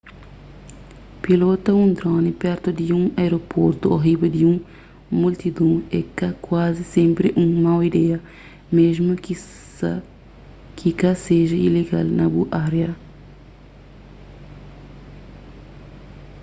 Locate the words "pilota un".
1.23-1.89